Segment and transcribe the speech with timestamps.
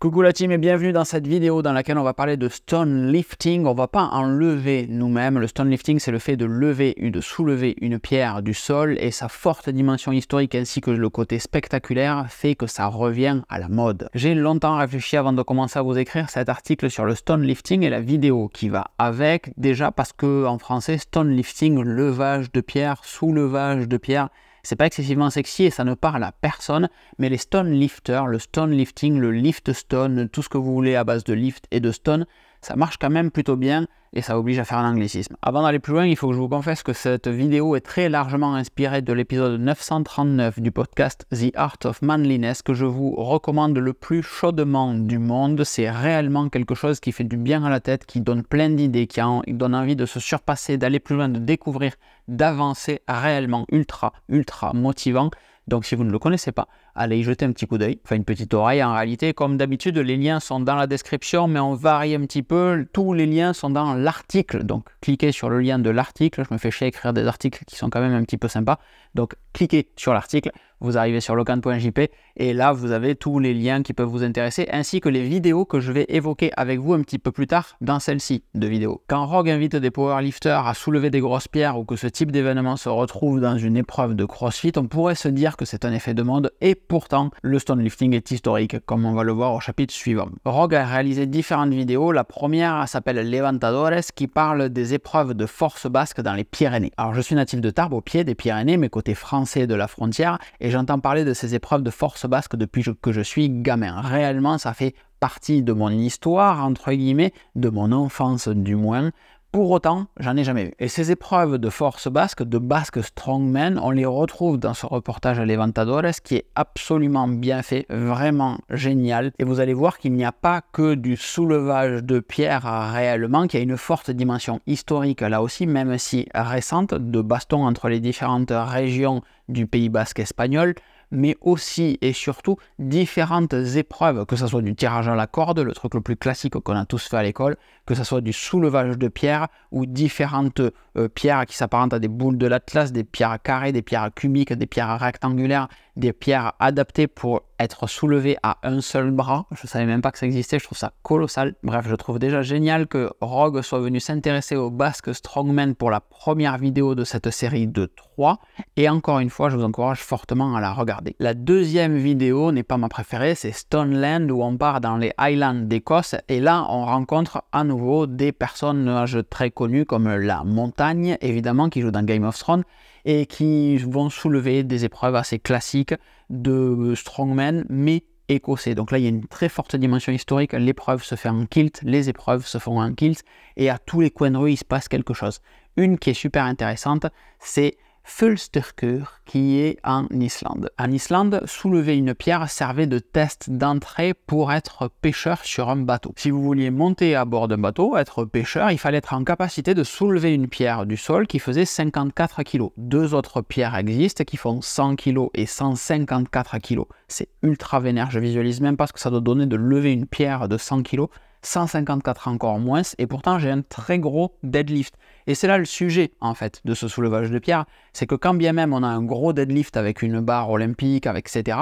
[0.00, 3.10] Coucou la team et bienvenue dans cette vidéo dans laquelle on va parler de stone
[3.10, 3.66] lifting.
[3.66, 5.40] On va pas enlever nous-mêmes.
[5.40, 8.96] Le stone lifting, c'est le fait de lever ou de soulever une pierre du sol
[9.00, 13.58] et sa forte dimension historique ainsi que le côté spectaculaire fait que ça revient à
[13.58, 14.08] la mode.
[14.14, 17.82] J'ai longtemps réfléchi avant de commencer à vous écrire cet article sur le stone lifting
[17.82, 19.50] et la vidéo qui va avec.
[19.56, 24.28] Déjà parce que en français, stone lifting, levage de pierre, soulevage de pierre,
[24.62, 26.88] c'est pas excessivement sexy et ça ne parle à personne,
[27.18, 30.96] mais les stone lifters, le stone lifting, le lift stone, tout ce que vous voulez
[30.96, 32.26] à base de lift et de stone,
[32.60, 35.36] ça marche quand même plutôt bien et ça oblige à faire un anglicisme.
[35.42, 38.08] Avant d'aller plus loin, il faut que je vous confesse que cette vidéo est très
[38.08, 43.76] largement inspirée de l'épisode 939 du podcast The Art of Manliness que je vous recommande
[43.76, 45.62] le plus chaudement du monde.
[45.64, 49.06] C'est réellement quelque chose qui fait du bien à la tête, qui donne plein d'idées,
[49.06, 51.92] qui donne envie de se surpasser, d'aller plus loin, de découvrir,
[52.28, 55.30] d'avancer réellement ultra, ultra motivant.
[55.66, 56.66] Donc si vous ne le connaissez pas,
[56.98, 58.82] allez y jeter un petit coup d'œil, enfin une petite oreille.
[58.82, 62.42] En réalité, comme d'habitude, les liens sont dans la description, mais on varie un petit
[62.42, 62.86] peu.
[62.92, 64.64] Tous les liens sont dans l'article.
[64.64, 66.44] Donc cliquez sur le lien de l'article.
[66.46, 68.78] Je me fais chier écrire des articles qui sont quand même un petit peu sympas.
[69.14, 73.82] Donc cliquez sur l'article, vous arrivez sur locan.jp et là vous avez tous les liens
[73.82, 77.02] qui peuvent vous intéresser ainsi que les vidéos que je vais évoquer avec vous un
[77.02, 79.02] petit peu plus tard dans celle-ci de vidéo.
[79.08, 82.76] Quand Rogue invite des powerlifters à soulever des grosses pierres ou que ce type d'événement
[82.76, 86.14] se retrouve dans une épreuve de CrossFit, on pourrait se dire que c'est un effet
[86.14, 89.60] de mode et pourtant le stone lifting est historique comme on va le voir au
[89.60, 90.28] chapitre suivant.
[90.44, 95.86] Rogue a réalisé différentes vidéos, la première s'appelle Levantadores qui parle des épreuves de force
[95.86, 96.92] basque dans les Pyrénées.
[96.96, 99.86] Alors je suis natif de Tarbes au pied des Pyrénées mais côté français de la
[99.86, 104.00] frontière et j'entends parler de ces épreuves de force basque depuis que je suis gamin.
[104.00, 109.10] Réellement, ça fait partie de mon histoire, entre guillemets, de mon enfance du moins.
[109.50, 110.74] Pour autant, j'en ai jamais vu.
[110.78, 115.38] Et ces épreuves de force basque, de basque strongman, on les retrouve dans ce reportage
[115.38, 119.32] à Levantadores qui est absolument bien fait, vraiment génial.
[119.38, 123.58] Et vous allez voir qu'il n'y a pas que du soulevage de pierre réellement, qu'il
[123.58, 128.00] y a une forte dimension historique là aussi, même si récente, de baston entre les
[128.00, 130.74] différentes régions du Pays basque espagnol
[131.10, 135.72] mais aussi et surtout différentes épreuves, que ce soit du tirage à la corde, le
[135.72, 138.98] truc le plus classique qu'on a tous fait à l'école, que ce soit du soulevage
[138.98, 143.38] de pierres ou différentes euh, pierres qui s'apparentent à des boules de l'Atlas, des pierres
[143.42, 148.80] carrées, des pierres cubiques, des pierres rectangulaires, des pierres adaptées pour être soulevées à un
[148.80, 149.46] seul bras.
[149.52, 151.54] Je ne savais même pas que ça existait, je trouve ça colossal.
[151.62, 156.00] Bref, je trouve déjà génial que Rogue soit venu s'intéresser au basque strongman pour la
[156.00, 158.38] première vidéo de cette série de 3.
[158.76, 161.16] Et encore une fois, je vous encourage fortement à la regarder.
[161.18, 165.54] La deuxième vidéo n'est pas ma préférée, c'est Stoneland où on part dans les Highlands
[165.54, 171.68] d'Écosse et là on rencontre à nouveau des personnages très connus comme la montagne, évidemment,
[171.68, 172.64] qui joue dans Game of Thrones
[173.08, 175.94] et qui vont soulever des épreuves assez classiques
[176.28, 178.74] de strongman, mais écossais.
[178.74, 180.52] Donc là, il y a une très forte dimension historique.
[180.52, 183.24] L'épreuve se fait en kilt, les épreuves se font en kilt,
[183.56, 185.40] et à tous les coins de rue, il se passe quelque chose.
[185.78, 187.06] Une qui est super intéressante,
[187.38, 190.70] c'est Fulsterkur qui est en Islande.
[190.78, 196.14] En Islande, soulever une pierre servait de test d'entrée pour être pêcheur sur un bateau.
[196.16, 199.74] Si vous vouliez monter à bord d'un bateau, être pêcheur, il fallait être en capacité
[199.74, 202.70] de soulever une pierre du sol qui faisait 54 kg.
[202.78, 206.80] Deux autres pierres existent qui font 100 kg et 154 kg.
[207.08, 210.06] C'est ultra vénère, je visualise même pas ce que ça doit donner de lever une
[210.06, 211.08] pierre de 100 kg
[211.42, 214.94] 154 encore moins, et pourtant j'ai un très gros deadlift.
[215.26, 218.34] Et c'est là le sujet en fait de ce soulevage de pierre, c'est que quand
[218.34, 221.58] bien même on a un gros deadlift avec une barre olympique, avec etc.,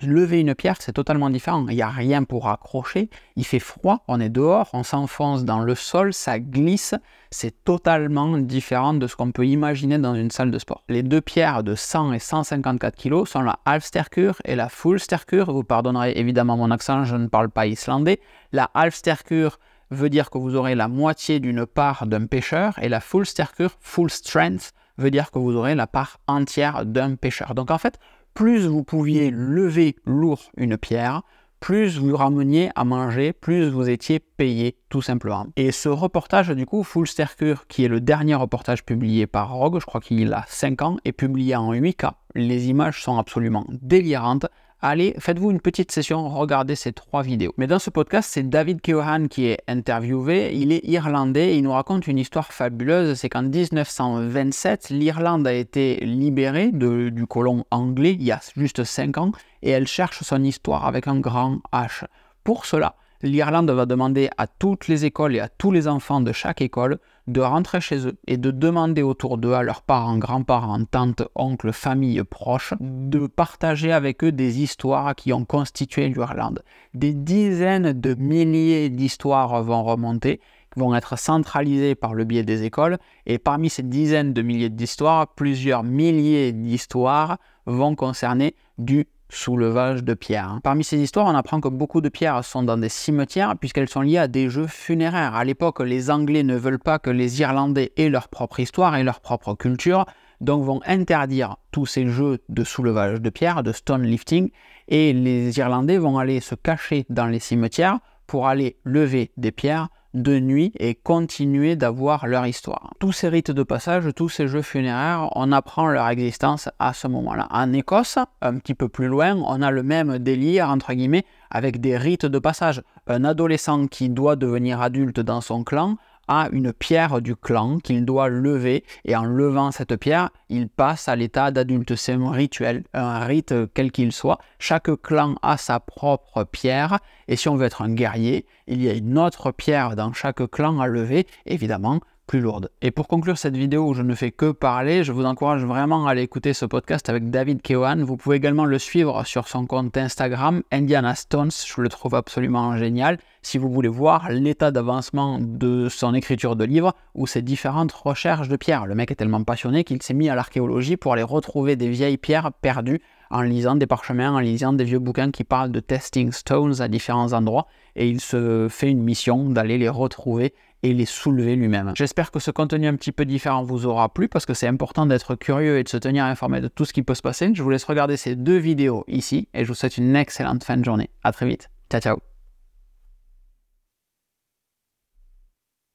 [0.00, 1.66] lever une pierre, c'est totalement différent.
[1.68, 5.60] Il n'y a rien pour accrocher, il fait froid, on est dehors, on s'enfonce dans
[5.60, 6.94] le sol, ça glisse.
[7.30, 10.82] C'est totalement différent de ce qu'on peut imaginer dans une salle de sport.
[10.88, 15.52] Les deux pierres de 100 et 154 kg sont la Halfsterkur et la Fullsterkur.
[15.52, 18.20] Vous pardonnerez évidemment mon accent, je ne parle pas islandais.
[18.52, 19.58] La Halfsterkur
[19.90, 24.10] veut dire que vous aurez la moitié d'une part d'un pêcheur et la Fullsterkur, full
[24.10, 27.54] strength, veut dire que vous aurez la part entière d'un pêcheur.
[27.54, 27.98] Donc en fait,
[28.34, 31.22] plus vous pouviez lever lourd une pierre,
[31.60, 35.46] plus vous rameniez à manger, plus vous étiez payé tout simplement.
[35.56, 39.78] Et ce reportage du coup, Full Stercure, qui est le dernier reportage publié par Rogue,
[39.78, 42.12] je crois qu'il a 5 ans, est publié en 8K.
[42.34, 44.46] Les images sont absolument délirantes
[44.82, 47.52] allez, faites-vous une petite session, regardez ces trois vidéos.
[47.56, 50.54] Mais dans ce podcast, c'est David Keohan qui est interviewé.
[50.54, 53.14] Il est irlandais il nous raconte une histoire fabuleuse.
[53.14, 59.18] C'est qu'en 1927, l'Irlande a été libérée du colon anglais il y a juste 5
[59.18, 59.32] ans
[59.62, 62.04] et elle cherche son histoire avec un grand H.
[62.44, 66.32] Pour cela, l'Irlande va demander à toutes les écoles et à tous les enfants de
[66.32, 70.84] chaque école de rentrer chez eux et de demander autour d'eux, à leurs parents, grands-parents,
[70.84, 76.62] tantes, oncles, familles proches, de partager avec eux des histoires qui ont constitué l'Irlande.
[76.94, 80.40] Des dizaines de milliers d'histoires vont remonter
[80.76, 82.98] vont être centralisées par le biais des écoles.
[83.26, 90.14] Et parmi ces dizaines de milliers d'histoires, plusieurs milliers d'histoires vont concerner du soulevage de
[90.14, 90.60] pierres.
[90.62, 94.02] Parmi ces histoires, on apprend que beaucoup de pierres sont dans des cimetières puisqu'elles sont
[94.02, 95.34] liées à des jeux funéraires.
[95.34, 99.02] À l'époque, les Anglais ne veulent pas que les Irlandais aient leur propre histoire et
[99.02, 100.04] leur propre culture,
[100.40, 104.50] donc vont interdire tous ces jeux de soulevage de pierres, de stone lifting,
[104.88, 109.88] et les Irlandais vont aller se cacher dans les cimetières pour aller lever des pierres
[110.14, 112.92] de nuit et continuer d'avoir leur histoire.
[112.98, 117.06] Tous ces rites de passage, tous ces jeux funéraires, on apprend leur existence à ce
[117.08, 117.46] moment-là.
[117.50, 121.80] En Écosse, un petit peu plus loin, on a le même délire, entre guillemets, avec
[121.80, 122.82] des rites de passage.
[123.06, 125.96] Un adolescent qui doit devenir adulte dans son clan
[126.28, 131.08] a une pierre du clan qu'il doit lever et en levant cette pierre, il passe
[131.08, 131.96] à l'état d'adulte.
[131.96, 134.38] C'est un rituel, un rite quel qu'il soit.
[134.58, 138.88] Chaque clan a sa propre pierre et si on veut être un guerrier, il y
[138.88, 142.00] a une autre pierre dans chaque clan à lever, évidemment
[142.38, 142.70] lourde.
[142.82, 146.06] Et pour conclure cette vidéo où je ne fais que parler, je vous encourage vraiment
[146.06, 148.04] à aller écouter ce podcast avec David Keohan.
[148.04, 152.76] Vous pouvez également le suivre sur son compte Instagram, Indiana Stones, je le trouve absolument
[152.76, 153.18] génial.
[153.42, 158.48] Si vous voulez voir l'état d'avancement de son écriture de livre ou ses différentes recherches
[158.48, 158.86] de pierres.
[158.86, 162.18] Le mec est tellement passionné qu'il s'est mis à l'archéologie pour aller retrouver des vieilles
[162.18, 163.00] pierres perdues
[163.30, 166.88] en lisant des parchemins, en lisant des vieux bouquins qui parlent de testing stones à
[166.88, 171.92] différents endroits, et il se fait une mission d'aller les retrouver et les soulever lui-même.
[171.94, 175.06] J'espère que ce contenu un petit peu différent vous aura plu parce que c'est important
[175.06, 177.50] d'être curieux et de se tenir informé de tout ce qui peut se passer.
[177.54, 180.76] Je vous laisse regarder ces deux vidéos ici et je vous souhaite une excellente fin
[180.76, 181.10] de journée.
[181.22, 181.70] À très vite.
[181.90, 182.29] Ciao ciao